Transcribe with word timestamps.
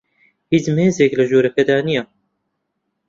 هیچ 0.51 0.65
مێزێک 0.75 1.11
لە 1.19 1.23
ژوورەکەدا 1.29 1.77
نییە. 1.87 2.03